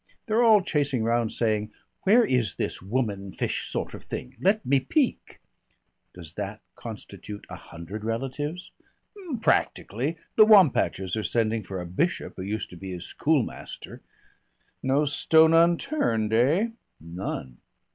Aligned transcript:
They're 0.25 0.41
all 0.41 0.63
chasing 0.63 1.03
round 1.03 1.31
saying, 1.31 1.71
'Where 2.05 2.25
is 2.25 2.55
this 2.55 2.81
woman 2.81 3.31
fish 3.33 3.67
sort 3.67 3.93
of 3.93 4.01
thing? 4.03 4.35
Let 4.39 4.65
me 4.65 4.79
peek!'" 4.79 5.39
"Does 6.15 6.33
that 6.33 6.61
constitute 6.75 7.45
the 7.47 7.55
hundred 7.55 8.03
relatives?" 8.03 8.71
"Practically. 9.43 10.17
The 10.37 10.45
Wampachers 10.47 11.15
are 11.15 11.23
sending 11.23 11.61
for 11.61 11.79
a 11.79 11.85
Bishop 11.85 12.35
who 12.37 12.41
used 12.41 12.71
to 12.71 12.75
be 12.77 12.93
his 12.93 13.05
schoolmaster" 13.05 14.01
"No 14.91 15.05
stone 15.05 15.53
unturned, 15.53 16.33
eh?" 16.33 16.69
"None." 16.99 17.59